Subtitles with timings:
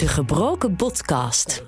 [0.00, 1.64] De Gebroken Podcast.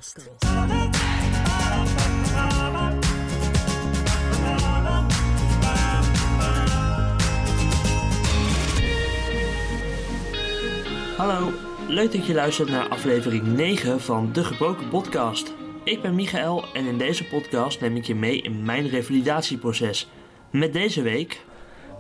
[11.16, 11.52] Hallo,
[11.88, 15.54] leuk dat je luistert naar aflevering 9 van De Gebroken Podcast.
[15.84, 20.10] Ik ben Michael en in deze podcast neem ik je mee in mijn revalidatieproces.
[20.50, 21.44] Met deze week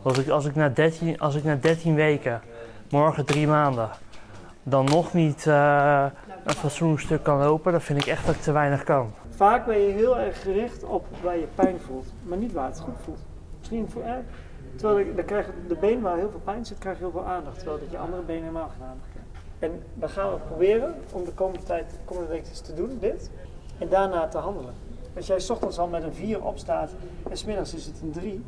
[0.02, 2.42] Als ik, als, ik na 13, als ik na 13 weken,
[2.90, 3.90] morgen drie maanden,
[4.62, 6.04] dan nog niet eh,
[6.44, 9.12] een fatsoenlijk stuk kan lopen, dan vind ik echt dat ik te weinig kan.
[9.28, 12.80] Vaak ben je heel erg gericht op waar je pijn voelt, maar niet waar het
[12.80, 13.20] goed voelt.
[13.58, 14.24] Misschien voor erg.
[14.76, 17.24] Terwijl ik, dan krijg de been waar heel veel pijn zit, krijg je heel veel
[17.24, 17.56] aandacht.
[17.58, 19.28] Terwijl dat je andere benen helemaal geen aandacht krijgt.
[19.58, 23.30] En dan gaan we proberen om de komende tijd, de komende week te doen, dit.
[23.78, 24.74] En daarna te handelen.
[25.16, 26.90] Als jij ochtends al met een 4 opstaat
[27.30, 28.44] en smiddags is het een 3,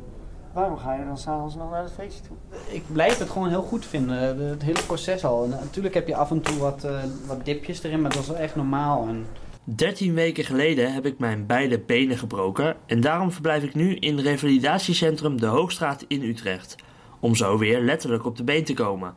[0.55, 2.37] waarom ga je dan s'avonds nog naar het feestje toe?
[2.75, 5.43] Ik blijf het gewoon heel goed vinden, de- het hele proces al.
[5.43, 8.27] En natuurlijk heb je af en toe wat, eh, wat dipjes erin, maar dat is
[8.27, 9.07] wel echt normaal.
[9.07, 9.25] En
[9.63, 14.19] 13 weken geleden heb ik mijn beide benen gebroken en daarom verblijf ik nu in
[14.19, 16.75] revalidatiecentrum De Hoogstraat in Utrecht.
[17.19, 19.13] Om zo weer letterlijk op de been te komen.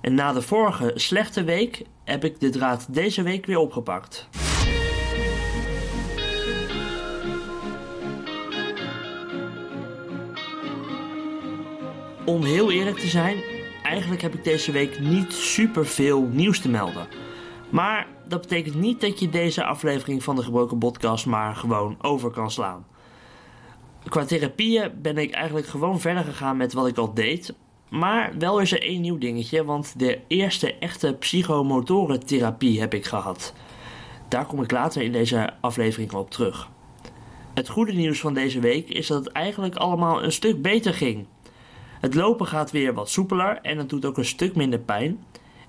[0.00, 4.28] En na de vorige slechte week heb ik de draad deze week weer opgepakt.
[12.24, 13.36] Om heel eerlijk te zijn,
[13.82, 17.06] eigenlijk heb ik deze week niet super veel nieuws te melden.
[17.70, 22.30] Maar dat betekent niet dat je deze aflevering van de Gebroken Podcast maar gewoon over
[22.30, 22.86] kan slaan.
[24.08, 27.54] Qua therapieën ben ik eigenlijk gewoon verder gegaan met wat ik al deed.
[27.90, 33.54] Maar wel is er één nieuw dingetje, want de eerste echte psychomotorentherapie heb ik gehad.
[34.28, 36.68] Daar kom ik later in deze aflevering op terug.
[37.54, 41.26] Het goede nieuws van deze week is dat het eigenlijk allemaal een stuk beter ging.
[42.04, 45.24] Het lopen gaat weer wat soepeler en het doet ook een stuk minder pijn.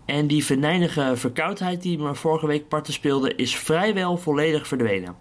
[0.06, 5.16] En die venijnige verkoudheid die me vorige week parten speelde is vrijwel volledig verdwenen.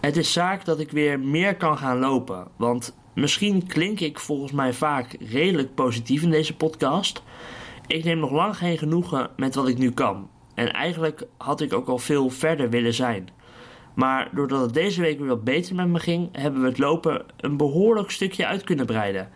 [0.00, 4.52] Het is zaak dat ik weer meer kan gaan lopen, want misschien klink ik volgens
[4.52, 7.22] mij vaak redelijk positief in deze podcast.
[7.86, 10.28] Ik neem nog lang geen genoegen met wat ik nu kan.
[10.54, 13.28] En eigenlijk had ik ook al veel verder willen zijn.
[13.94, 17.24] Maar doordat het deze week weer wat beter met me ging, hebben we het lopen
[17.36, 19.30] een behoorlijk stukje uit kunnen breiden.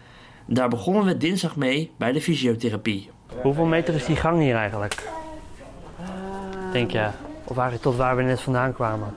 [0.51, 3.11] Daar begonnen we dinsdag mee bij de fysiotherapie.
[3.43, 5.09] Hoeveel meter is die gang hier eigenlijk?
[6.73, 7.09] Denk je?
[7.45, 9.15] Of eigenlijk tot waar we net vandaan kwamen?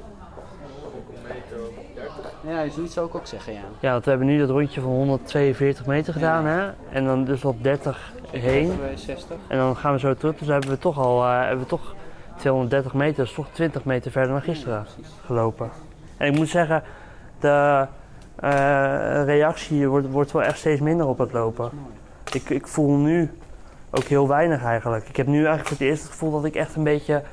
[2.47, 3.61] ja, zoiets zou ik ook zeggen, ja.
[3.79, 6.71] Ja, want we hebben nu dat rondje van 142 meter gedaan, hè?
[6.89, 8.71] En dan dus op 30 heen.
[8.95, 9.37] 60.
[9.47, 11.95] En dan gaan we zo terug, dus hebben we toch al eh, hebben we toch
[12.37, 14.85] 230 meter, dus toch 20 meter verder dan gisteren
[15.25, 15.69] gelopen.
[16.17, 16.83] En ik moet zeggen,
[17.39, 17.87] de
[19.25, 21.69] reactie wordt, wordt wel echt steeds minder op het lopen.
[22.33, 23.31] Ik, ik voel nu
[23.89, 25.07] ook heel weinig eigenlijk.
[25.07, 27.23] Ik heb nu eigenlijk voor het eerst het gevoel dat ik echt een beetje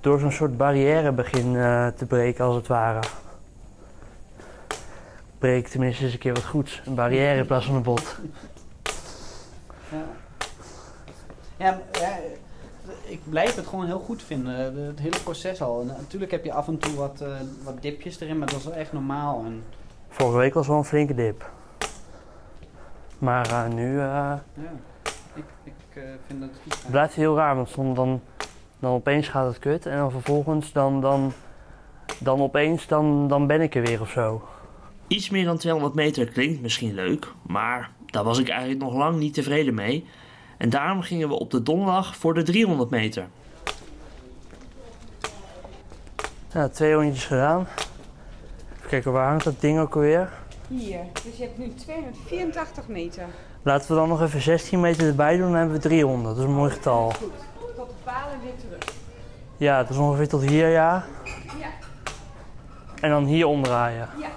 [0.00, 3.00] door zo'n soort barrière begin eh, te breken, als het ware.
[5.38, 6.82] Breek tenminste eens een keer wat goeds.
[6.86, 8.16] Een barrière in plaats van een bot.
[9.90, 10.04] Ja.
[11.56, 11.78] Ja,
[13.04, 15.80] ik blijf het gewoon heel goed vinden, de- het hele proces al.
[15.80, 17.28] En natuurlijk heb je af en toe wat, eh,
[17.64, 19.42] wat dipjes erin, maar dat is wel echt normaal.
[19.46, 19.62] En,
[20.18, 21.50] Vorige week was wel een flinke dip.
[23.18, 24.44] Maar eh, nu eh, ja,
[25.34, 28.20] ik, ik eh, vind dat het goed blijft het heel raar, want soms dan,
[28.78, 31.32] dan opeens gaat het kut en dan vervolgens dan, dan,
[32.18, 34.48] dan opeens dan, dan ben ik er weer of zo.
[35.06, 39.18] Iets meer dan 200 meter klinkt misschien leuk, maar daar was ik eigenlijk nog lang
[39.18, 40.06] niet tevreden mee.
[40.56, 43.26] En daarom gingen we op de donderdag voor de 300 meter.
[46.52, 47.66] Ja, twee rondjes gedaan.
[48.88, 50.30] Even kijken, waar hangt dat ding ook alweer?
[50.68, 53.24] Hier, dus je hebt nu 284 meter.
[53.62, 56.36] Laten we dan nog even 16 meter erbij doen, dan hebben we 300.
[56.36, 57.10] Dat is een mooi getal.
[57.10, 57.32] Goed.
[57.76, 58.94] Tot de palen weer terug.
[59.56, 61.04] Ja, het is ongeveer tot hier, ja.
[61.58, 61.68] Ja.
[63.00, 64.08] En dan hier omdraaien.
[64.18, 64.30] Ja.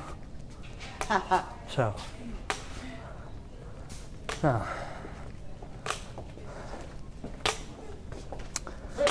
[1.66, 1.94] Zo.
[4.42, 4.62] Nou.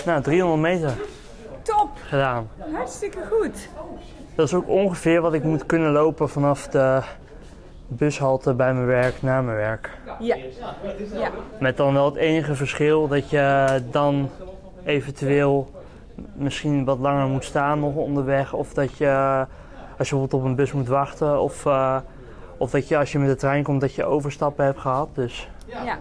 [0.04, 0.98] Nou, 300 meter
[1.62, 1.90] Top!
[2.08, 2.50] gedaan.
[2.72, 3.68] Hartstikke goed.
[4.34, 7.02] Dat is ook ongeveer wat ik moet kunnen lopen vanaf de
[7.88, 9.90] bushalte bij mijn werk naar mijn werk.
[10.20, 10.36] Ja.
[11.14, 11.30] Ja.
[11.60, 14.28] Met dan wel het enige verschil dat je dan
[14.84, 15.70] eventueel
[16.34, 18.52] misschien wat langer moet staan nog onderweg.
[18.52, 19.08] Of dat je,
[19.98, 21.40] als je bijvoorbeeld op een bus moet wachten.
[21.40, 21.96] Of, eh,
[22.56, 25.08] of dat je als je met de trein komt dat je overstappen hebt gehad.
[25.14, 25.98] Dus Ja.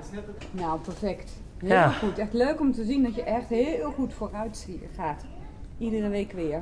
[0.52, 1.32] Nou, perfect.
[1.58, 1.90] Heel Ja.
[1.90, 2.18] goed.
[2.18, 5.26] Echt leuk om te zien dat je echt heel goed vooruit gaat.
[5.78, 6.62] Iedere week weer.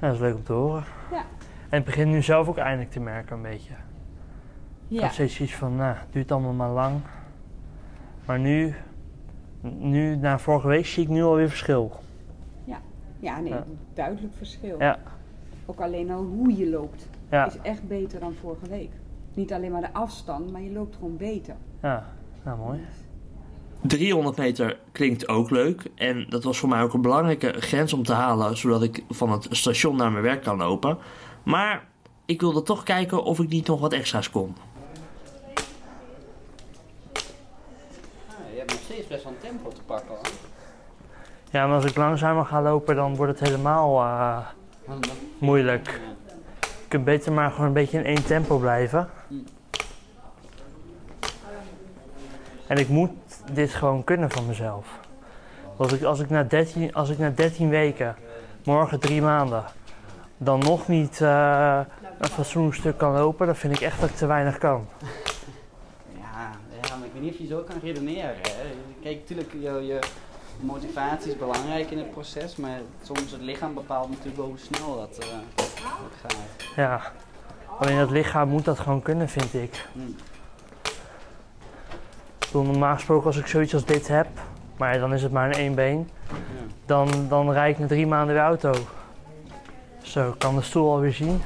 [0.00, 0.84] Ja, dat is leuk om te horen.
[1.10, 1.22] Ja.
[1.68, 3.72] En ik begin nu zelf ook eindelijk te merken een beetje.
[4.88, 5.02] Ik Ja.
[5.02, 7.00] had steeds iets van, nou, het duurt allemaal maar lang.
[8.26, 8.74] Maar nu,
[9.60, 11.92] nu, na vorige week, zie ik nu alweer verschil.
[13.22, 13.64] Ja, nee, Ja.
[13.94, 14.78] duidelijk verschil.
[14.78, 14.98] Ja.
[15.66, 18.90] Ook alleen al hoe je loopt Ja, is echt beter dan vorige week.
[19.34, 21.54] Niet alleen maar de afstand, maar je loopt gewoon beter.
[21.82, 22.04] ja.
[22.44, 22.80] Nou, mooi.
[23.80, 25.82] 300 meter klinkt ook leuk.
[25.94, 29.32] En dat was voor mij ook een belangrijke grens om te halen, zodat ik van
[29.32, 30.98] het station naar mijn werk kan lopen.
[31.42, 31.84] Maar
[32.24, 34.56] ik wilde toch kijken of ik niet nog wat extra's kon.
[38.28, 40.30] Ah, je hebt nog steeds best wel een tempo te pakken hoor.
[41.50, 44.46] Ja, maar als ik langzamer ga lopen, dan wordt het helemaal eh,
[45.38, 46.00] moeilijk.
[46.60, 49.08] Je kunt beter maar gewoon een beetje in één tempo blijven.
[49.28, 49.44] Mm.
[52.66, 53.10] En ik moet
[53.54, 54.86] dit gewoon kunnen van mezelf.
[55.76, 58.16] Als ik, als ik, na, 13, als ik na 13 weken,
[58.64, 59.64] morgen drie maanden,
[60.36, 61.80] dan nog niet eh,
[62.18, 64.86] een fatsoenlijk stuk kan lopen, dan vind ik echt dat ik te weinig kan.
[66.12, 66.50] Ja,
[66.82, 68.34] ja, maar ik weet niet of je zo kan redeneren.
[68.42, 68.74] Hè.
[69.02, 69.98] Kijk, natuurlijk, je, je
[70.60, 74.96] motivatie is belangrijk in het proces, maar soms het lichaam bepaalt natuurlijk wel hoe snel
[74.96, 75.26] dat, eh,
[75.56, 76.36] dat gaat.
[76.76, 77.12] Ja.
[77.78, 79.86] Alleen het lichaam moet dat gewoon kunnen, vind ik.
[79.92, 80.16] Mm.
[82.50, 84.26] Ik bedoel, normaal gesproken als ik zoiets als dit heb,
[84.76, 86.10] maar dan is het maar een één been,
[86.86, 88.72] dan, dan rijd ik na drie maanden weer auto.
[90.02, 91.42] Zo, ik kan de stoel alweer zien.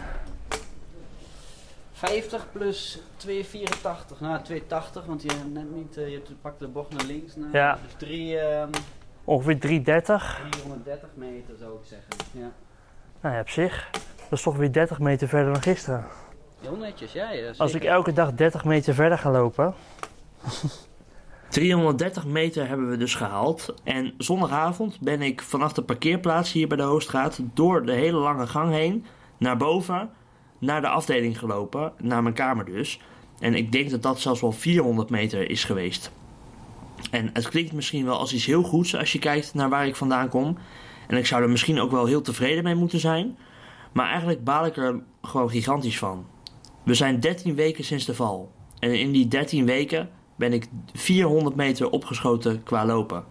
[1.93, 6.93] 50 plus 284, nou 280, want je hebt net niet, eh, je pakt de bocht
[6.93, 7.37] naar links.
[7.37, 7.79] Nou, Ja.
[7.83, 8.71] Dus drie, ehm,
[9.25, 10.41] Ongeveer 330.
[10.51, 12.11] 330 meter zou ik zeggen.
[12.33, 12.51] Ja.
[13.21, 13.89] Nou ja, op zich.
[14.17, 16.05] Dat is toch weer 30 meter verder dan gisteren.
[16.61, 17.31] Heel netjes, ja.
[17.31, 19.75] ja Als ik elke dag 30 meter verder ga lopen.
[21.55, 23.75] 330 meter hebben we dus gehaald.
[23.85, 28.47] En zondagavond ben ik vanaf de parkeerplaats hier bij de Hoogstraat door de hele lange
[28.47, 29.05] gang heen
[29.39, 30.11] naar boven
[30.59, 33.01] naar de afdeling gelopen, naar mijn kamer dus.
[33.39, 36.11] En ik denk dat dat zelfs wel 400 meter is geweest.
[37.11, 39.97] En het klinkt misschien wel als iets heel goeds als je kijkt naar waar ik
[39.97, 40.59] vandaan kom.
[41.09, 43.39] En ik zou er misschien ook wel heel tevreden mee moeten zijn.
[43.93, 46.27] Maar eigenlijk baal ik er gewoon gigantisch van.
[46.83, 48.53] We zijn 13 weken sinds de val.
[48.79, 53.25] En in die 13 weken ben ik 400 meter opgeschoten qua lopen.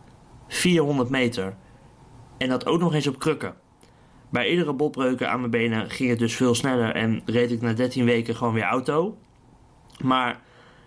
[0.48, 1.56] 400 meter.
[2.38, 3.56] En dat ook nog eens op krukken.
[4.30, 7.74] Bij iedere botbreuken aan mijn benen ging het dus veel sneller en reed ik na
[7.74, 9.18] 13 weken gewoon weer auto.
[10.04, 10.42] Maar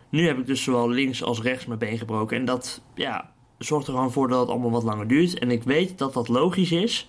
[0.08, 2.36] nu heb ik dus zowel links als rechts mijn been gebroken.
[2.36, 5.38] En dat ja, zorgt er gewoon voor dat het allemaal wat langer duurt.
[5.38, 7.08] En ik weet dat dat logisch is.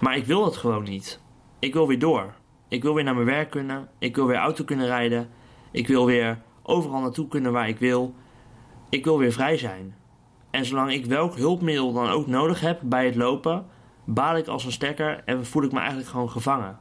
[0.00, 1.20] Maar ik wil het gewoon niet.
[1.58, 2.34] Ik wil weer door.
[2.68, 3.88] Ik wil weer naar mijn werk kunnen.
[3.98, 5.28] Ik wil weer auto kunnen rijden.
[5.70, 8.14] Ik wil weer overal naartoe kunnen waar ik wil.
[8.92, 9.94] Ik wil weer vrij zijn.
[10.50, 13.66] En zolang ik welk hulpmiddel dan ook nodig heb bij het lopen,
[14.04, 16.78] baal ik als een stekker en voel ik me eigenlijk gewoon gevangen.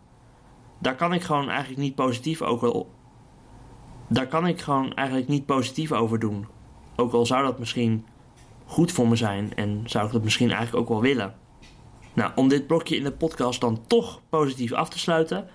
[0.79, 2.85] Daar kan ik gewoon eigenlijk niet positief over.
[4.07, 6.47] Daar kan ik gewoon eigenlijk niet positief over doen.
[6.95, 8.05] Ook al zou dat misschien
[8.65, 11.35] goed voor me zijn en zou ik dat misschien eigenlijk ook wel willen.
[12.13, 15.47] Nou, om dit blokje in de podcast dan toch positief af te sluiten.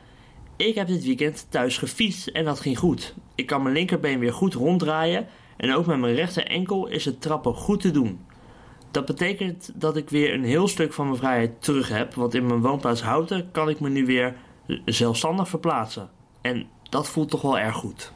[0.56, 3.14] Ik heb dit weekend thuis gefietst en dat ging goed.
[3.34, 7.20] Ik kan mijn linkerbeen weer goed ronddraaien en ook met mijn rechter enkel is het
[7.20, 8.20] trappen goed te doen.
[8.90, 12.46] Dat betekent dat ik weer een heel stuk van mijn vrijheid terug heb, want in
[12.46, 14.36] mijn woonplaats Houten kan ik me nu weer
[14.84, 16.10] zelfstandig verplaatsen.
[16.40, 18.12] En dat voelt toch wel erg goed.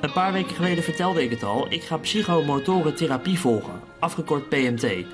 [0.00, 5.06] Een paar weken geleden vertelde ik het al, ik ga psychomotoren therapie volgen, afgekort PMT.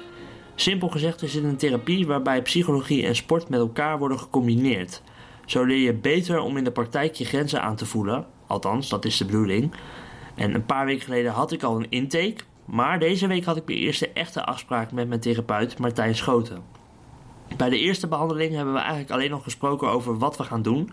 [0.58, 5.02] Simpel gezegd is het een therapie waarbij psychologie en sport met elkaar worden gecombineerd.
[5.46, 9.04] Zo leer je beter om in de praktijk je grenzen aan te voelen, althans dat
[9.04, 9.74] is de bedoeling.
[10.34, 13.66] En een paar weken geleden had ik al een intake, maar deze week had ik
[13.66, 16.62] mijn eerste echte afspraak met mijn therapeut Martijn Schoten.
[17.56, 20.90] Bij de eerste behandeling hebben we eigenlijk alleen nog gesproken over wat we gaan doen.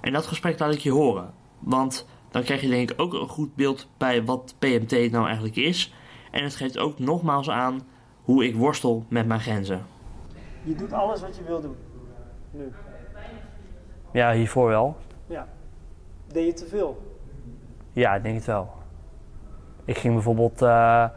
[0.00, 3.28] En dat gesprek laat ik je horen, want dan krijg je denk ik ook een
[3.28, 5.92] goed beeld bij wat PMT nou eigenlijk is.
[6.30, 7.82] En het geeft ook nogmaals aan
[8.28, 9.80] hoe ik worstel met mijn grenzen.
[10.62, 11.76] Je doet alles wat je wil doen.
[12.50, 12.72] Nu.
[14.12, 14.96] Ja, hiervoor wel.
[16.32, 17.02] Deed je te veel?
[17.92, 18.70] Ja, ik denk het wel.
[19.84, 21.08] Ik ging bijvoorbeeld, eh,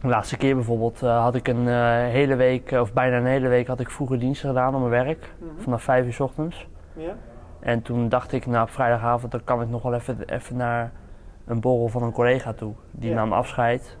[0.00, 3.48] de laatste keer bijvoorbeeld, eh, had ik een eh, hele week, of bijna een hele
[3.48, 5.34] week, had ik vroege diensten gedaan op mijn werk.
[5.38, 5.62] Mhm.
[5.62, 6.68] Vanaf vijf uur 's ochtends.
[6.92, 7.16] Ja?
[7.60, 10.92] En toen dacht ik, nou op vrijdagavond, dan kan ik nog wel even, even naar
[11.44, 12.74] een borrel van een collega toe.
[12.90, 13.14] Die Ja.
[13.16, 13.96] nam afscheid.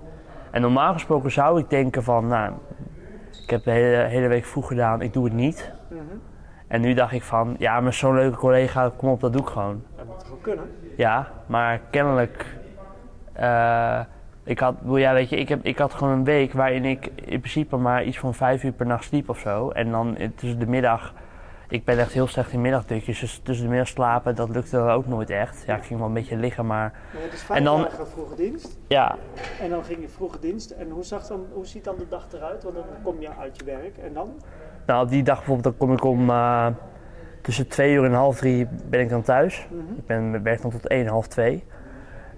[0.50, 2.52] En normaal gesproken zou ik denken van, nou,
[3.42, 5.72] ik heb de hele, hele week vroeg gedaan, ik doe het niet.
[5.88, 6.00] Mhm.
[6.66, 9.48] En nu dacht ik van, ja, maar zo'n leuke collega, kom op, dat doe ik
[9.48, 9.82] gewoon.
[9.96, 10.64] Dat moet gewoon kunnen.
[10.96, 12.46] Ja, maar kennelijk.
[13.32, 14.00] eh,
[14.44, 17.40] ik had, ja, weet je, ik, heb, ik had gewoon een week waarin ik in
[17.40, 19.70] principe maar iets van vijf uur per nacht sliep of zo.
[19.70, 21.14] En dan eh, tussen de middag
[21.68, 23.20] ik ben echt heel slecht in middagdukjes.
[23.20, 25.62] Dus tussen de middag slapen, dat lukte ook nooit echt.
[25.66, 28.08] Ja, ik ging wel een beetje liggen, maar Maar het is vijf En dan- dagen
[28.08, 28.78] vroege dienst.
[28.86, 29.16] ja,
[29.60, 30.70] En dan ging je vroege dienst.
[30.70, 32.62] En hoe, zag dan, hoe ziet dan de dag eruit?
[32.62, 33.96] Want dan kom je uit je werk.
[33.98, 34.30] En dan?
[34.86, 36.66] nou op die dag bijvoorbeeld, dan kom ik om eh,
[37.42, 39.66] tussen twee uur en half drie ben ik dan thuis.
[39.70, 39.92] Mhm.
[39.98, 41.64] Ik ben, werk dan tot 1, half 2.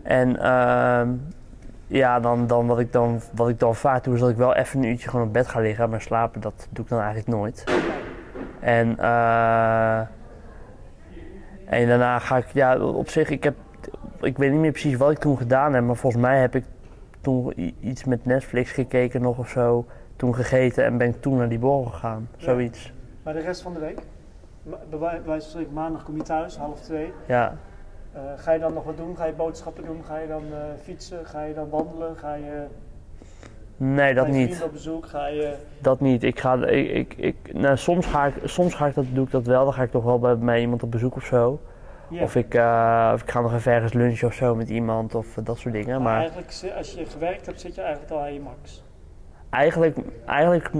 [0.03, 1.09] En ehm,
[1.87, 4.55] ja, dan, dan, wat, ik dan, wat ik dan vaak doe, is dat ik wel
[4.55, 5.91] even een uurtje gewoon op bed ga liggen.
[5.91, 7.65] Maar slapen, dat doe ik dan eigenlijk nooit.
[8.61, 9.99] En, eh,
[11.65, 13.55] en daarna ga ik, ja, op zich, ik heb,
[14.21, 15.85] ik weet niet meer precies wat ik toen gedaan heb.
[15.85, 16.65] Maar volgens mij heb ik
[17.21, 19.87] toen iets met Netflix gekeken nog of zo.
[20.17, 22.29] Toen gegeten en ben ik toen naar die borrel gegaan.
[22.37, 22.45] Ja.
[22.45, 22.93] Zoiets.
[23.23, 23.99] Maar de rest van de week?
[24.63, 27.13] Bij wij- wijze van spreken, maandag kom je thuis, half twee.
[27.27, 27.57] Ja.
[28.13, 29.17] Eh, ga je dan nog wat doen?
[29.17, 30.05] Ga je boodschappen doen?
[30.05, 31.27] Ga je dan eh, fietsen?
[31.27, 32.17] Ga je dan wandelen?
[32.17, 32.65] Ga je
[33.83, 34.63] Nee, dat niet.
[34.63, 35.07] op bezoek?
[35.07, 35.55] Ga je...
[35.79, 36.23] Dat niet.
[36.23, 39.31] Ik ga, ik, ik, ik, nou, soms, ga ik, soms ga ik dat, doe ik
[39.31, 39.65] dat wel.
[39.65, 41.61] Dan ga ik toch wel bij, bij iemand op bezoek of zo.
[42.21, 45.37] Of, ik, eh, of ik ga nog even ergens lunchen of zo met iemand of
[45.37, 46.03] eh, dat soort dingen.
[46.03, 48.83] Maar Maar eigenlijk, als je gewerkt hebt, zit je eigenlijk al aan je max.
[49.51, 49.97] eigenlijk,
[50.27, 50.71] eigenlijk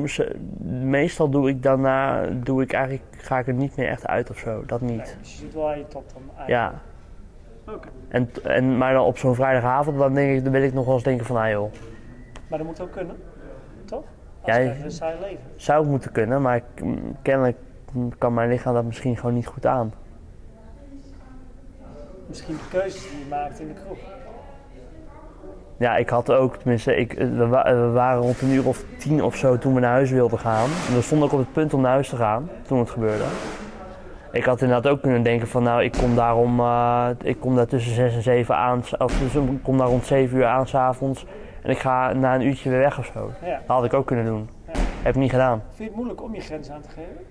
[0.83, 4.39] meestal doe ik daarna, doe ik eigenlijk, ga ik er niet meer echt uit of
[4.39, 4.63] zo.
[4.67, 5.17] Dat Nee, niet.
[5.21, 6.81] dus je zit wel aan je top dan eigenlijk.
[7.67, 7.73] Ja.
[7.75, 7.89] Oké.
[8.09, 10.95] En, en, maar dan op zo'n vrijdagavond, dan, denk ik, dan wil ik nog wel
[10.95, 11.73] eens denken van, ah joh,
[12.51, 13.17] Maar dat moet ook kunnen,
[13.85, 14.03] toch?
[14.45, 15.39] Ja, Als je- je een saai leven.
[15.57, 17.57] zou het moeten kunnen, maar mm, kennelijk
[18.19, 19.93] kan mijn lichaam dat misschien gewoon niet goed aan.
[22.27, 23.99] Misschien de keuzes die je maakt in de kroeg.
[25.77, 28.85] Ja, ik had ook, tenminste, ik, eh, we, wa- we waren rond een uur of
[28.99, 30.69] tien of zo toen we naar huis wilden gaan.
[30.89, 33.25] En we stonden ook op het punt om naar huis te gaan toen het gebeurde.
[34.33, 37.57] Ik had inderdaad ook kunnen denken van nou, ik kom daar, om, eh, ik kom
[37.57, 40.67] daar tussen zes en zeven aan, of dus ik kom daar rond zeven uur aan
[40.69, 41.27] s'avonds.
[41.63, 43.31] En ik ga na een uurtje weer weg of zo.
[43.45, 43.51] Ja.
[43.51, 44.49] Dat had ik ook kunnen doen.
[44.67, 44.73] Ja.
[45.03, 45.63] Heb ik niet gedaan.
[45.67, 47.27] Vind je het moeilijk om je grens aan te geven?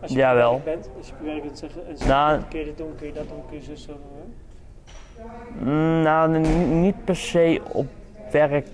[0.00, 0.60] Als je Ja, wel.
[0.64, 3.28] bent, als je werk bent zeggen, en Nou- kun je dit doen, kun je dat
[3.28, 4.34] doen, kun je zus zo doen.
[5.58, 6.38] Mm, Nou,
[6.74, 7.86] niet per se op
[8.30, 8.68] werk.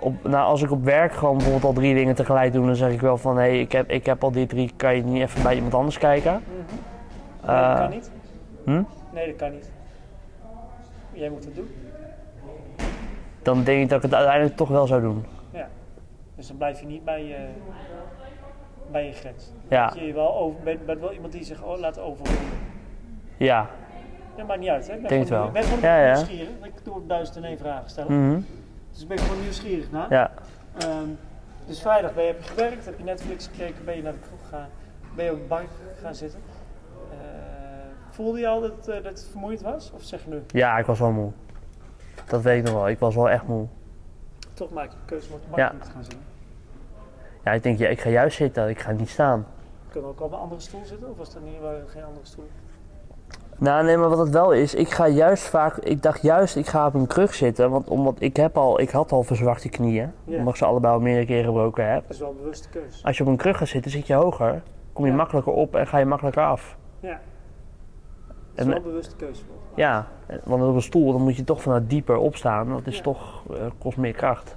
[0.00, 2.92] Op, nou, als ik op werk gewoon bijvoorbeeld al drie dingen tegelijk doe, dan zeg
[2.92, 5.22] ik wel van hé, hey, ik, heb, ik heb al die drie, kan je niet
[5.22, 6.32] even bij iemand anders kijken?
[6.32, 6.66] Nee,
[7.40, 8.10] dat Eh, kan niet.
[8.64, 8.82] hm?
[9.12, 9.70] Nee, dat kan niet.
[11.12, 11.68] Jij moet het doen.
[13.54, 15.24] Dan denk ik dat ik het uiteindelijk toch wel zou doen.
[16.36, 17.48] Dus dan blijf je niet bij je,
[18.90, 19.52] bij je grens.
[19.68, 22.42] Ja, Dat je wel over, bent, bent wel iemand die oh laat overroelen.
[23.36, 23.70] ja.
[24.36, 24.94] Dat maakt niet uit, hè?
[24.94, 25.62] Ik ben Denk het gewoon, wel.
[25.62, 26.14] ik ben gewoon Ja, ja.
[26.14, 26.48] nieuwsgierig.
[26.62, 28.28] Ik doe duizend en één vragen stellen.
[28.28, 28.40] Mhm.
[28.92, 30.06] Dus ik ben gewoon nieuwsgierig naar.
[30.10, 30.30] Ja.
[30.78, 31.08] Ehm,
[31.66, 34.18] dus vrijdag ben je, heb je gewerkt, heb je Netflix gekeken, ben je naar de
[34.18, 34.68] kroeg gegaan,
[35.16, 35.68] ben je op de bank
[36.02, 36.40] gaan zitten.
[37.10, 37.16] Eh,
[38.10, 39.92] voelde je al dat, eh, dat het vermoeid was?
[39.94, 41.30] Of zeg je nu, ja, ik was wel moe.
[42.28, 42.88] Dat weet ik nog wel.
[42.88, 43.66] Ik was wel echt moe.
[44.54, 45.68] toch maak je de keuze om op de bank Ja.
[45.84, 46.20] te gaan zitten?
[47.44, 48.68] Ja, ik denk, ja, ik ga juist zitten.
[48.68, 49.46] Ik ga niet staan.
[49.90, 51.10] Kun je ook op een andere stoel zitten?
[51.10, 52.48] Of was dat niet waar geen andere stoel?
[53.58, 56.66] Nou, nee, maar wat het wel is, ik ga juist vaak, ik dacht juist, ik
[56.66, 60.12] ga op een kruk zitten, want omdat ik heb al, ik had al verzwakte knieën,
[60.26, 62.02] omdat ik ze allebei al meerdere keren gebroken heb.
[62.02, 63.04] Dat is wel een bewuste keuze.
[63.04, 65.16] Als je op een kruk gaat zitten, zit je hoger, kom je Ja.
[65.16, 66.76] makkelijker op en ga je makkelijker af.
[67.00, 67.20] Ja.
[68.58, 69.42] Is wel een bewuste keuze.
[69.44, 69.54] voor.
[69.74, 70.06] Ja,
[70.44, 73.02] want op een stoel, dan moet je toch vanuit dieper opstaan, dat is Ja.
[73.02, 74.56] toch, eh, kost meer kracht.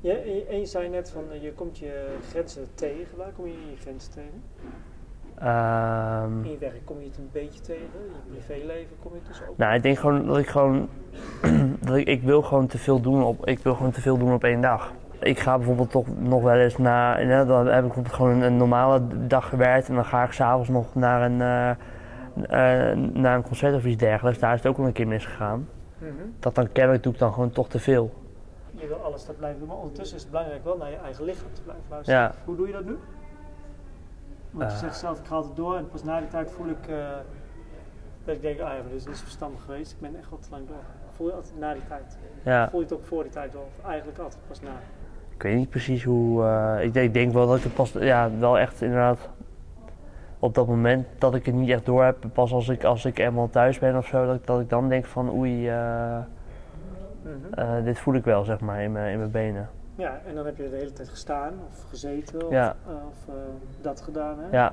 [0.00, 3.16] Ja, en je- en je zei net van, eh, je komt je grenzen tegen.
[3.16, 4.42] Waar kom je je grenzen tegen?
[5.34, 7.82] Ehm, In je werk kom je het een beetje tegen.
[8.28, 9.56] In je privéleven kom je het dus ook.
[9.56, 10.88] nou, ik denk gewoon dat ik gewoon,
[11.86, 14.32] dat ik, ik wil gewoon te veel doen op, ik wil gewoon te veel doen
[14.32, 14.92] op één dag.
[15.20, 18.56] Ik ga bijvoorbeeld toch nog wel eens naar, dan heb ik bijvoorbeeld gewoon een, een
[18.56, 21.84] normale dag gewerkt en dan ga ik s'avonds nog naar een, eh,
[23.12, 24.38] naar een concert of iets dergelijks.
[24.38, 25.68] Daar is het ook al een keer misgegaan.
[25.98, 26.12] Mhm.
[26.38, 28.12] Dat dan kennelijk doe ik dan gewoon toch te veel.
[28.70, 31.24] Je wil alles dat blijven doen, maar ondertussen is het belangrijk wel naar je eigen
[31.24, 32.20] lichaam te blijven luisteren.
[32.20, 32.96] Ja, Hoe doe je dat nu?
[34.50, 34.82] Want je Eh.
[34.82, 36.96] zegt zelf, ik ga altijd door en pas na die tijd voel ik eh,
[38.24, 39.92] dat ik denk, ah ja, maar dit is verstandig geweest.
[39.92, 40.76] Ik ben echt al te lang door.
[41.10, 42.18] Voel je altijd na die tijd?
[42.42, 42.68] ja.
[42.68, 43.68] Voel je het ook voor die tijd wel?
[43.80, 44.70] Of eigenlijk altijd pas na?
[45.34, 46.44] Ik weet niet precies hoe.
[46.44, 47.92] eh, ik, denk, ik denk wel dat ik het pas.
[47.92, 49.18] Ja, wel echt inderdaad.
[50.38, 52.16] Op dat moment dat ik het niet echt door heb.
[52.32, 54.26] Pas als ik, als ik eenmaal thuis ben of zo.
[54.26, 55.68] Dat, ik- dat ik dan denk van oei.
[55.68, 56.18] eh,
[57.22, 57.54] Mhm.
[57.54, 59.68] eh, dit voel ik wel zeg maar in mijn, in mijn benen.
[59.94, 62.76] Ja, en dan heb je de hele tijd gestaan of gezeten of, Ja.
[62.86, 63.34] eh, of
[63.80, 64.38] dat gedaan.
[64.38, 64.56] Hè?
[64.56, 64.72] Ja,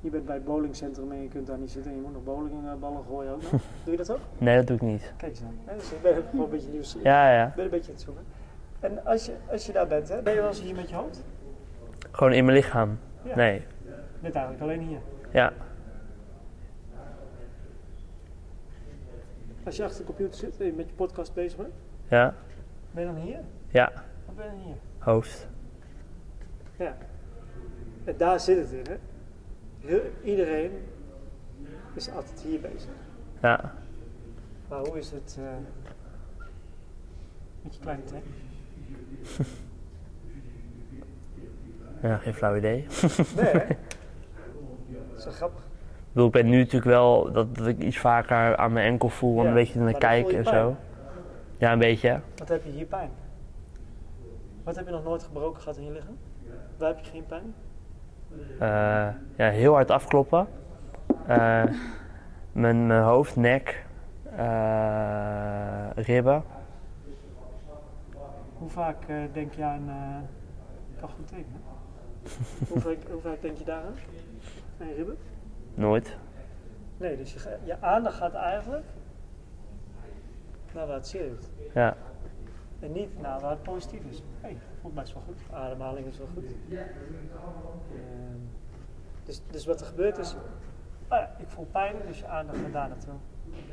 [0.00, 2.24] Je bent bij het bowlingcentrum en je kunt daar niet zitten en je moet nog
[2.24, 3.50] bowlingballen gooien ook nog.
[3.84, 4.18] Doe je dat ook?
[4.38, 5.12] nee, dat doe ik niet.
[5.16, 5.76] Kijk eens aan.
[5.76, 7.06] Dus ik ben gewoon een beetje nieuwsgierig.
[7.08, 7.46] Ja, ja.
[7.46, 8.24] Ik ben een beetje aan het zoeken.
[8.80, 10.94] En als je, als je daar bent, hè, ben je wel eens hier met je
[10.96, 11.24] hoofd?
[12.10, 12.98] Gewoon in mijn lichaam.
[13.22, 13.34] Ja.
[13.36, 13.62] Nee.
[14.20, 14.98] Bent eigenlijk alleen hier.
[15.32, 15.52] Ja.
[19.64, 21.74] Als je achter de computer zit en je met je podcast bezig bent,
[22.08, 22.34] Ja.
[22.90, 23.40] ben je dan hier?
[23.70, 23.92] Ja.
[24.36, 24.76] Ben je dan hier?
[24.98, 25.48] Hoofd.
[26.78, 26.96] Ja.
[28.04, 28.96] En daar zit het in, hè?
[29.88, 30.72] heel- iedereen
[31.94, 32.90] is altijd hier bezig.
[33.42, 33.74] Ja.
[34.68, 35.46] Maar hoe is het eh,
[37.62, 38.22] met je kleine tek?
[42.02, 42.86] ja, geen flauw idee.
[43.36, 43.66] Nee, hè?
[45.16, 45.64] Dat is wel grappig.
[45.64, 49.08] Ik bedoel, ik ben nu natuurlijk wel dat, dat ik iets vaker aan mijn enkel
[49.08, 50.54] voel en Ja, een beetje naar kijk en pijn.
[50.54, 50.76] zo.
[51.58, 52.20] Ja, een beetje.
[52.36, 53.10] Wat heb je hier pijn?
[54.64, 56.18] Wat heb je nog nooit gebroken gehad in je lichaam?
[56.76, 57.54] Waar heb je geen pijn?
[58.58, 60.46] Eh, ja, heel hard afkloppen.
[61.26, 61.64] Eh,
[62.52, 63.86] mijn, mijn hoofd, nek,
[64.36, 66.42] eh, ribben.
[68.58, 69.90] Hoe vaak denk je aan...
[70.92, 71.60] ik kan goed tekenen.
[72.68, 73.86] hoe, vaak, hoe vaak denk je daaraan?
[73.86, 73.94] Aan
[74.78, 75.16] je ribben?
[75.74, 76.16] Nooit.
[76.96, 78.84] Nee, dus je, je aandacht gaat eigenlijk
[80.74, 81.48] naar waar het zeert.
[81.74, 81.96] Ja.
[82.80, 84.18] En niet naar waar het positief is.
[84.18, 85.40] Hé, hey, voelt best wel goed.
[85.52, 86.54] Ademhaling is wel goed.
[86.70, 86.86] Ehm,
[89.24, 90.36] dus, dus wat er gebeurt is,
[91.08, 93.14] ah ja, ik voel pijn, dus je aandacht gaat daar naartoe.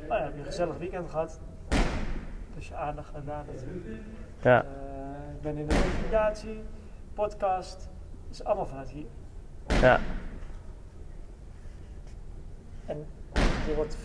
[0.08, 1.40] Ah ja, heb je een gezellig weekend gehad,
[2.54, 3.98] dus je aandacht gaat daar naartoe.
[4.42, 4.62] Ja.
[4.62, 6.62] Eh, ik ben in de revalidatie,
[7.14, 7.88] podcast,
[8.30, 9.06] is allemaal vanuit hier.
[9.80, 10.00] Ja.
[12.86, 13.06] En
[13.66, 13.96] je wordt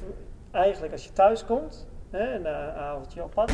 [0.52, 3.52] eigenlijk als je thuis komt hè, een avondje op pad,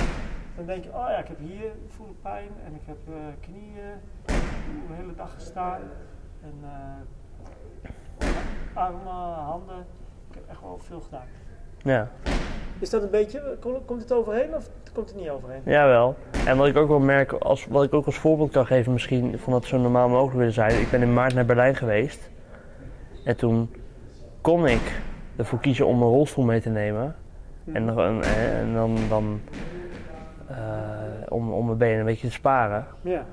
[0.55, 3.13] dan denk je, oh ja, ik heb hier voel ik pijn en ik heb eh,
[3.39, 3.93] knieën,
[4.87, 5.81] de hele dag gestaan
[6.43, 8.27] en eh,
[8.73, 9.85] armen, handen.
[10.29, 11.27] Ik heb echt wel veel gedaan.
[11.77, 12.11] Ja.
[12.79, 15.61] Is dat een beetje, kom- komt het overheen of komt het niet overheen?
[15.65, 16.15] Jawel.
[16.45, 19.39] En wat ik ook wel merk, als, wat ik ook als voorbeeld kan geven misschien,
[19.39, 20.81] van dat zo normaal mogelijk willen zijn.
[20.81, 22.29] Ik ben in maart naar Berlijn geweest.
[23.23, 23.75] En toen
[24.41, 25.01] kon ik
[25.37, 27.15] ervoor kiezen om een rolstoel mee te nemen.
[27.73, 28.21] En, dan- en,
[28.59, 29.39] en dan, dan
[30.47, 30.55] eh,
[31.29, 32.85] om, om mijn benen een beetje te sparen.
[33.01, 33.25] Ja,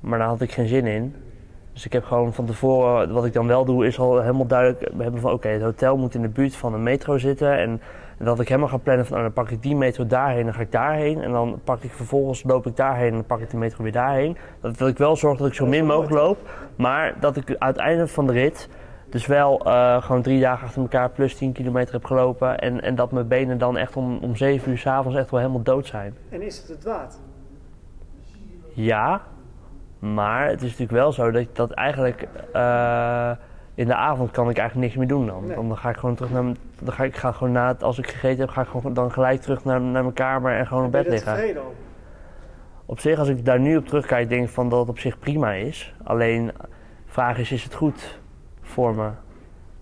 [0.00, 1.14] Maar daar had ik geen zin in.
[1.72, 4.90] Dus ik heb gewoon van tevoren, wat ik dan wel doe, is al helemaal duidelijk
[4.96, 7.58] we hebben van oké, het hotel moet in de buurt van een metro zitten.
[7.58, 7.80] En
[8.18, 10.60] dat ik helemaal ga plannen van oh, dan pak ik die metro daarheen, dan ga
[10.60, 11.22] ik daarheen.
[11.22, 13.92] En dan pak ik vervolgens, loop ik daarheen en dan pak ik de metro weer
[13.92, 14.36] daarheen.
[14.60, 16.38] Dat, dat ik wel zorg dat ik zo Dat min mogelijk loop.
[16.76, 18.68] Maar dat ik uiteindelijk van de rit
[19.10, 22.58] dus wel eh, gewoon drie dagen achter elkaar plus 10 kilometer heb gelopen.
[22.58, 25.62] En, en dat mijn benen dan echt om, om 7 uur s'avonds echt wel helemaal
[25.62, 26.14] dood zijn.
[26.30, 27.18] en is het het waard?
[28.74, 29.20] Ja,
[29.98, 33.30] maar het is natuurlijk wel zo dat, dat eigenlijk eh,
[33.74, 35.46] in de avond kan ik eigenlijk niks meer doen dan.
[35.46, 35.54] Nee.
[35.56, 37.98] Dan ga ik gewoon terug naar mijn- dan ga ik ga gewoon na het, als
[37.98, 40.84] ik gegeten heb, ga ik gewoon dan gelijk terug naar, naar mijn kamer en gewoon
[40.84, 41.32] op bed liggen.
[41.34, 41.62] tevreden?
[42.86, 45.18] Op zich, als ik daar nu op terugkijk, denk ik van dat het op zich
[45.18, 45.94] prima is.
[46.04, 46.52] Alleen, de
[47.06, 48.18] vraag is, is het goed
[48.68, 49.10] voor me?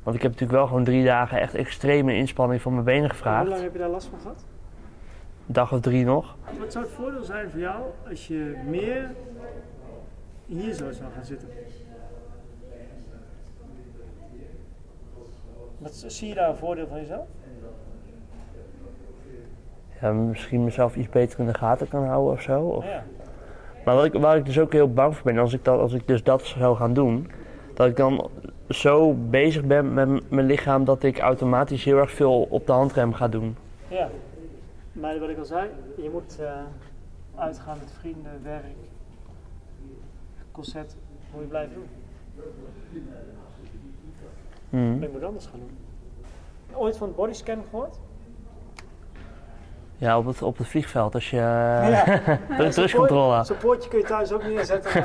[0.02, 3.08] Want ik heb natuurlijk wel gewoon drie dagen echt extreme inspanning van mijn benen En
[3.08, 3.48] Hoe gevraagd.
[3.48, 4.44] lang heb je daar last van gehad?
[5.46, 6.36] Een dag of drie nog.
[6.58, 9.10] Wat zou het voordeel zijn voor jou als je meer
[10.46, 11.48] hier zo zou gaan zitten?
[15.78, 17.26] Wat, zie je daar een voordeel van jezelf?
[20.00, 22.60] Ja, misschien mezelf iets beter in de gaten kan houden of zo.
[22.60, 22.84] Of...
[22.84, 23.04] Ja.
[23.84, 25.92] Maar wat ik, waar ik dus ook heel bang voor ben, als ik, dat, als
[25.92, 27.30] ik dus dat zou gaan doen,
[27.74, 28.30] dat ik dan
[28.68, 33.14] zo bezig ben met mijn lichaam dat ik automatisch heel erg veel op de handrem
[33.14, 33.56] ga doen.
[33.88, 34.08] ja.
[34.92, 36.50] Maar wat ik al zei, je moet eh,
[37.34, 38.64] uitgaan met vrienden, werk,
[40.52, 40.96] concert,
[41.32, 41.88] moet je blijven doen.
[44.70, 45.76] Maar je moet anders gaan doen.
[46.78, 47.98] Ooit van bodyscan gehoord?
[49.96, 51.36] Ja, op het, op het vliegveld, als je...
[51.36, 52.04] Ja.
[52.58, 53.44] de rustcontrole.
[53.44, 55.00] Zo'n poortje kun je thuis ook neerzetten.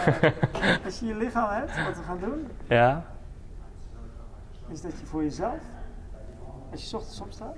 [0.52, 3.06] maar als je je lichaam hebt, wat we gaan doen, Ja,
[4.72, 5.62] is dat je voor jezelf,
[6.72, 7.58] als je ochtends opstaat,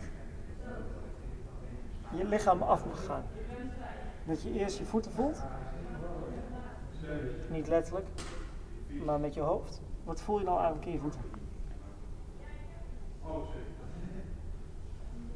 [2.15, 3.23] je lichaam af moet gaan.
[4.26, 5.43] Dat je eerst je voeten voelt.
[7.49, 8.08] Niet letterlijk,
[9.06, 9.82] maar met je hoofd.
[10.04, 11.21] Wat voel je nou eigenlijk in je voeten?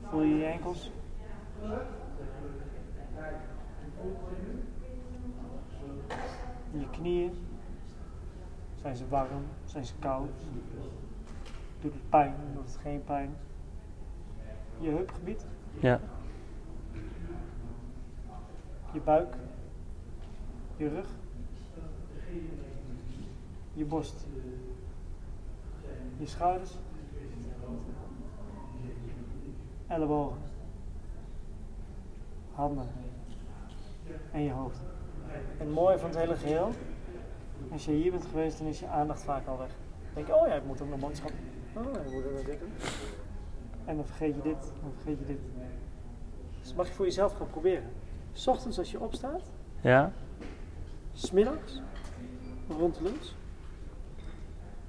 [0.09, 0.91] Voel je je enkels?
[6.71, 7.47] Je knieën?
[8.75, 9.45] Zijn ze warm?
[9.65, 10.29] Zijn ze koud?
[11.81, 12.35] Doet het pijn?
[12.53, 13.35] Doet het geen pijn?
[14.79, 15.45] Je heupgebied?
[15.79, 15.99] ja,
[18.93, 19.35] Je buik?
[20.77, 21.07] Je rug?
[23.73, 24.25] Je borst?
[26.17, 26.71] Je schouders?
[29.87, 30.37] Ellebogen?
[32.53, 32.87] Handen?
[34.31, 34.79] En je hoofd.
[35.57, 36.71] En het mooie van het hele geheel,
[37.71, 39.67] als je hier bent geweest, dan is je aandacht vaak al weg.
[39.67, 41.39] Dan denk je, oh ja, ik moet ook nog boodschappen.
[41.77, 42.71] Oh, moet dit doen.
[43.85, 45.39] En dan vergeet je dit, dan vergeet je dit.
[46.61, 47.89] Dus mag je voor jezelf gaan proberen.
[48.37, 50.11] 's ochtends als je opstaat, ja,
[51.13, 51.81] smiddags,
[52.67, 53.33] rond de lunch,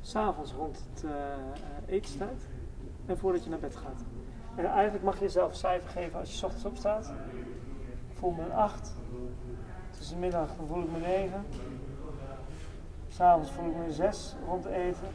[0.01, 2.47] s'avonds rond het eh, etenstijd
[3.07, 4.05] en voordat je naar bed gaat.
[4.55, 7.13] En eigenlijk mag je jezelf een cijfer geven als je 's ochtends opstaat.
[8.11, 8.95] Ik voel me een 8.
[9.91, 11.45] Tussen de middag voel ik me 9.
[13.09, 15.09] S'avonds voel ik me een 6 rond eten.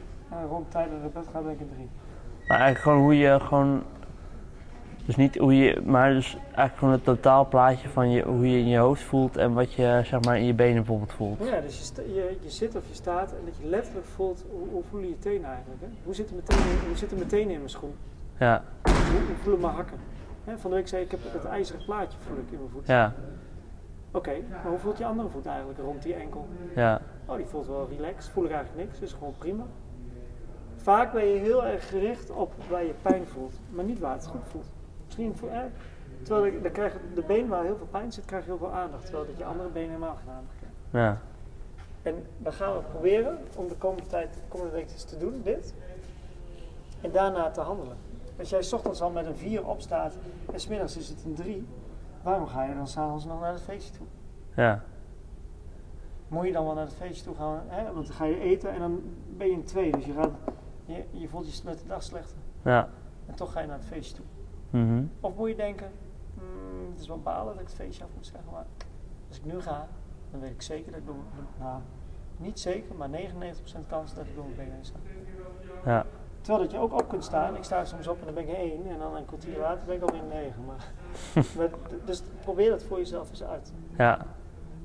[0.49, 1.89] Rond de tijd dat ik naar bed ga ben ik een 3.
[2.47, 3.83] Maar eigenlijk gewoon hoe je gewoon.
[5.05, 5.81] Dus niet hoe je.
[5.85, 9.53] Maar dus eigenlijk gewoon het totaalplaatje van je, hoe je in je hoofd voelt en
[9.53, 11.39] wat je zeg maar in je benen bijvoorbeeld voelt.
[11.43, 14.67] Ja, dus je, je, je zit of je staat en dat je letterlijk voelt hoe,
[14.69, 15.81] hoe voelen je tenen eigenlijk.
[15.81, 15.87] Hè?
[16.03, 17.95] Hoe tenen, hoe zitten mijn tenen in mijn schoen?
[18.39, 18.93] Ja, Hoe,
[19.27, 19.97] hoe voelen mijn hakken?
[20.43, 22.69] Hè, van de week zei ik, ik heb het ijzeren plaatje voel ik in mijn
[22.69, 22.87] voet.
[22.87, 23.13] ja,
[24.11, 26.47] Oké, maar hoe voelt je andere voet eigenlijk rond die enkel?
[26.75, 28.31] ja, Oh, die voelt wel relaxed.
[28.31, 29.63] Voel ik eigenlijk niks, dus gewoon prima.
[30.83, 34.25] Vaak ben je heel erg gericht op waar je pijn voelt, maar niet waar het
[34.27, 34.65] goed voelt.
[35.05, 35.65] Misschien voel je,
[36.23, 39.03] terwijl dan krijg de been waar heel veel pijn zit, krijg je heel veel aandacht.
[39.05, 40.75] Terwijl dat je andere benen helemaal geen aandacht krijgt.
[40.91, 41.21] ja,
[42.01, 45.41] En dan gaan we proberen om de komende tijd, de komende week eens te doen,
[45.43, 45.73] dit.
[47.01, 47.97] En daarna te handelen.
[48.39, 50.17] Als jij 's ochtends al met een 4 opstaat
[50.53, 51.67] en smiddags is het een 3,
[52.23, 54.05] waarom ga je dan s'avonds nog naar het feestje toe?
[54.55, 54.83] ja,
[56.27, 57.93] Moet je dan wel naar het feestje toe gaan, hè?
[57.93, 59.01] want dan ga je eten en dan
[59.37, 59.91] ben je een 2.
[59.91, 60.31] Dus je, gaat,
[60.85, 62.37] je, je voelt je met de dag slechter.
[62.61, 62.89] ja.
[63.25, 64.25] En toch ga je naar het feestje toe.
[64.69, 65.91] mhm, Of moet je denken,
[66.33, 68.65] "Hmm, het is wel balen dat ik het feestje af moet zeggen, maar
[69.27, 69.87] als ik nu ga,
[70.31, 71.15] dan weet ik zeker dat ik door
[71.59, 71.79] nou,
[72.37, 74.97] niet zeker, maar 99% kans dat ik door mijn benen heen sta.
[75.85, 76.05] ja,
[76.41, 77.55] Terwijl dat je ook op kunt staan.
[77.55, 79.95] Ik sta soms op en dan ben ik één en dan een kwartier later ben
[79.95, 80.65] ik alweer een negen.
[80.65, 80.91] Maar,
[81.57, 81.69] maar,
[82.05, 83.73] dus probeer dat voor jezelf eens uit.
[83.97, 84.25] ja,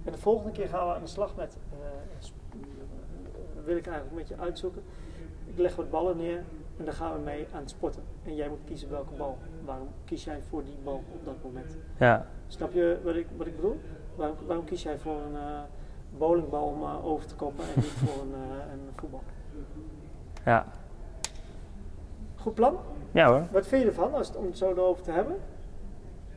[0.05, 2.29] En de volgende keer gaan we aan de slag met, eh,
[3.65, 4.83] wil ik eigenlijk met je uitzoeken.
[5.59, 6.43] Leg wat ballen neer
[6.79, 8.03] en daar gaan we mee aan het sporten.
[8.25, 9.39] En jij moet kiezen welke bal.
[9.65, 11.77] Waarom kies jij voor die bal op dat moment?
[11.99, 13.81] ja, Snap je wat ik, wat ik bedoel?
[14.15, 15.61] Waarom, waarom kies jij voor een eh,
[16.19, 19.23] bowlingbal om eh, over te koppen en niet voor een, eh, een voetbal?
[20.45, 20.67] ja.
[22.37, 22.77] Goed plan?
[23.11, 23.43] Ja hoor.
[23.53, 25.37] Wat vind je ervan als het, om het zo erover te hebben?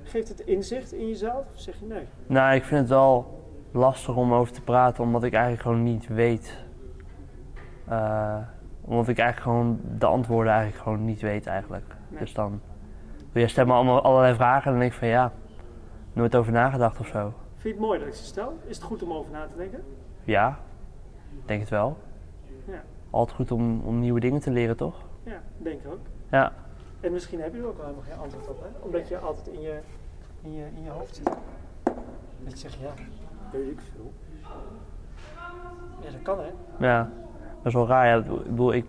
[0.04, 1.46] Geeft het inzicht in jezelf?
[1.54, 2.08] Of zeg je nee?
[2.28, 3.40] Nou, ik vind het wel
[3.72, 6.58] lastig om over te praten, omdat ik eigenlijk gewoon niet weet.
[8.82, 11.96] Omdat ik eigenlijk gewoon de antwoorden eigenlijk gewoon niet weet eigenlijk.
[12.08, 12.20] Nee.
[12.20, 12.62] Dus dan
[13.32, 15.32] wil je stemmen allemaal allerlei vragen en dan denk ik van ja,
[16.14, 17.34] nooit over nagedacht of zo.
[17.56, 18.58] Vind je het mooi dat ik ze stel?
[18.66, 19.84] Is het goed om over na te denken?
[20.24, 20.60] Ja,
[21.32, 21.98] ik denk het wel.
[22.66, 22.82] Ja.
[23.10, 24.96] Altijd goed om, om nieuwe dingen te leren, toch?
[25.24, 26.00] Ja, denk ik ook.
[26.30, 26.54] Ja,
[27.00, 28.86] En misschien heb je er ook wel helemaal geen antwoord op, hè?
[28.86, 29.80] Omdat je altijd in je,
[30.42, 31.26] in je, in je hoofd zit.
[32.44, 32.94] Dat je zegt, ja,
[33.52, 34.12] weet ik veel.
[36.02, 36.52] Ja, dat kan, hè?
[36.88, 37.10] ja.
[37.64, 38.08] Dat is wel raar.
[38.08, 38.16] Ja.
[38.16, 38.86] Ik bedoel, ik,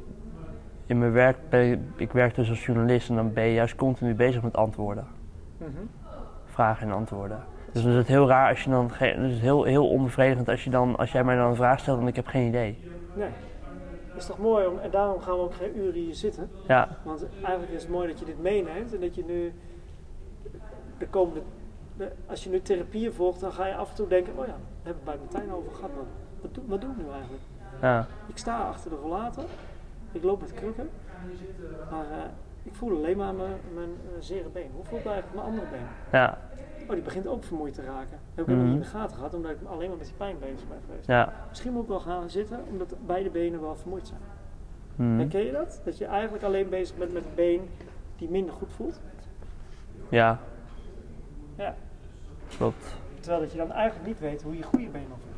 [0.87, 4.15] in mijn werk ben ik, werk dus als journalist en dan ben je juist continu
[4.15, 5.07] bezig met antwoorden.
[5.59, 5.71] Mhm.
[6.45, 7.45] vragen en antwoorden.
[7.73, 10.49] Dus dan is het heel raar als je dan dus het is heel, heel onbevredigend
[10.49, 12.79] als je dan als jij mij dan een vraag stelt en ik heb geen idee.
[13.15, 13.29] Nee.
[14.17, 16.51] Is toch mooi, om, en daarom gaan we ook geen uren hier zitten.
[16.69, 19.53] Ja, Want eigenlijk is het mooi dat je dit meeneemt en dat je nu
[20.99, 21.41] de komende,
[21.97, 24.53] de- als je nu therapieën volgt, dan ga je af en toe denken, oh ja,
[24.83, 25.91] we hebben het bij Martijn over gehad,
[26.41, 27.43] wat doe, wat doe ik nu eigenlijk?
[27.81, 29.45] Ja, Ik sta achter de rollator,
[30.13, 30.91] ik loop met krukken,
[31.91, 32.17] maar eh,
[32.63, 34.71] ik voel alleen maar mijn, mijn eh, zere been.
[34.75, 35.87] Hoe voelt eigenlijk mijn andere been?
[36.21, 36.39] ja,
[36.89, 38.11] Oh, die begint ook vermoeid te raken.
[38.11, 38.75] Dat heb ik helemaal Mhm.
[38.77, 41.07] niet in de gaten gehad, omdat ik alleen maar met die pijn bezig ben geweest.
[41.07, 41.33] ja.
[41.49, 44.21] Misschien moet ik wel gaan zitten, omdat beide benen wel vermoeid zijn.
[44.97, 45.19] Mhm.
[45.19, 45.81] Herken je dat?
[45.85, 47.69] Dat je eigenlijk alleen bezig bent met het been
[48.17, 49.01] die minder goed voelt?
[50.09, 50.39] Ja,
[51.57, 51.75] Ja.
[52.57, 52.95] klopt.
[53.21, 55.32] Terwijl dat je dan eigenlijk niet weet hoe je goede been nog voelt.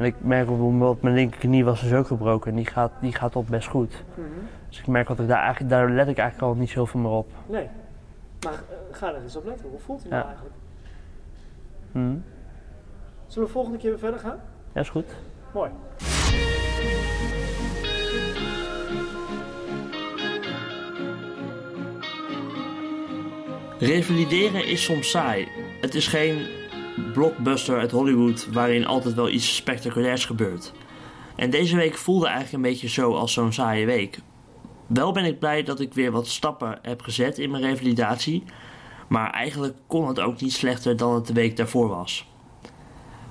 [0.00, 3.36] En ik merk bijvoorbeeld mijn linkerknie was dus ook gebroken en die gaat, die gaat
[3.36, 4.04] op best goed.
[4.68, 7.10] Dus ik merk dat ik daar eigenlijk, daar let ik eigenlijk al niet zoveel meer
[7.10, 7.30] op.
[7.46, 7.68] Nee.
[8.44, 8.58] Maar eh,
[8.90, 9.68] ga er eens op letten.
[9.70, 10.28] Hoe voelt hij nou Ja.
[10.28, 10.56] eigenlijk?
[11.92, 12.16] Mhm.
[13.26, 14.40] Zullen we volgende keer weer verder gaan?
[14.72, 15.16] Ja, is goed.
[15.54, 15.70] Mooi.
[23.78, 25.48] Revalideren is soms saai.
[25.80, 26.46] Het is geen
[27.12, 30.72] blockbuster uit Hollywood waarin altijd wel iets spectaculairs gebeurt.
[31.36, 34.20] En deze week voelde eigenlijk een beetje zo als zo'n saaie week.
[34.86, 38.44] Wel ben ik blij dat ik weer wat stappen heb gezet in mijn revalidatie,
[39.08, 42.28] maar eigenlijk kon het ook niet slechter dan het de week daarvoor was.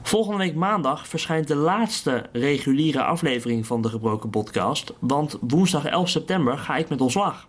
[0.01, 6.09] Volgende week maandag verschijnt de laatste reguliere aflevering van de Gebroken Podcast, want woensdag 11
[6.09, 7.47] september ga ik met ontslag.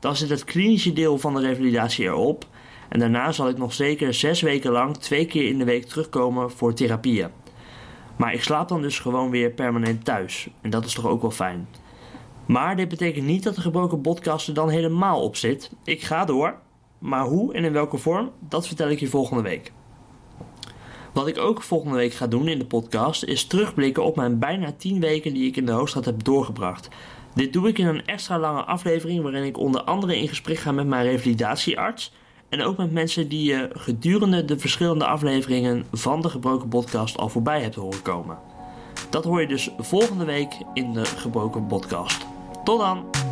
[0.00, 2.46] Dan zit het klinische deel van de revalidatie erop.
[2.92, 6.50] En daarna zal ik nog zeker zes weken lang twee keer in de week terugkomen
[6.50, 7.28] voor therapieën.
[8.16, 10.48] Maar ik slaap dan dus gewoon weer permanent thuis.
[10.60, 11.68] En dat is toch ook wel fijn.
[12.46, 15.70] Maar dit betekent niet dat de gebroken podcast er dan helemaal op zit.
[15.84, 16.54] Ik ga door.
[16.98, 19.72] Maar hoe en in welke vorm, dat vertel ik je volgende week.
[21.12, 24.72] Wat ik ook volgende week ga doen in de podcast is terugblikken op mijn bijna
[24.72, 26.88] 10 weken die ik in de Hoofdstad heb doorgebracht.
[27.34, 30.72] Dit doe ik in een extra lange aflevering waarin ik onder andere in gesprek ga
[30.72, 32.12] met mijn revalidatiearts
[32.52, 37.28] en ook met mensen die je gedurende de verschillende afleveringen van de Gebroken Podcast al
[37.28, 38.38] voorbij hebt horen komen.
[39.10, 42.26] Dat hoor je dus volgende week in de Gebroken Podcast.
[42.64, 43.31] Tot dan!